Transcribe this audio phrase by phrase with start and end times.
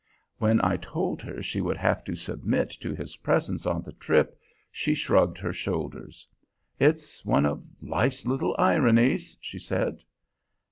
[0.39, 4.35] When I told her she would have to submit to his presence on the trip,
[4.71, 6.27] she shrugged her shoulders.
[6.79, 9.99] "It's one of 'life's little ironies,'" she said.